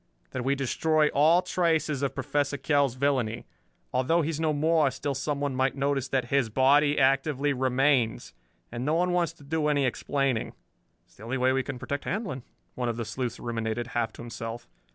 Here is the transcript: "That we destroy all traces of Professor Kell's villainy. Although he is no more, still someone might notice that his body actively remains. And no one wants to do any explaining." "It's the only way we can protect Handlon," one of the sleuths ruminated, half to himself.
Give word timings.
"That 0.31 0.43
we 0.43 0.55
destroy 0.55 1.09
all 1.09 1.43
traces 1.43 2.01
of 2.01 2.15
Professor 2.15 2.57
Kell's 2.57 2.95
villainy. 2.95 3.45
Although 3.93 4.23
he 4.23 4.31
is 4.31 4.39
no 4.39 4.51
more, 4.51 4.89
still 4.89 5.13
someone 5.13 5.55
might 5.55 5.75
notice 5.75 6.07
that 6.07 6.31
his 6.33 6.49
body 6.49 6.97
actively 6.97 7.53
remains. 7.53 8.33
And 8.71 8.83
no 8.83 8.95
one 8.95 9.11
wants 9.11 9.33
to 9.33 9.43
do 9.43 9.67
any 9.67 9.85
explaining." 9.85 10.53
"It's 11.05 11.17
the 11.17 11.23
only 11.25 11.37
way 11.37 11.53
we 11.53 11.61
can 11.61 11.77
protect 11.77 12.05
Handlon," 12.05 12.41
one 12.73 12.89
of 12.89 12.97
the 12.97 13.05
sleuths 13.05 13.39
ruminated, 13.39 13.89
half 13.93 14.11
to 14.13 14.23
himself. 14.23 14.67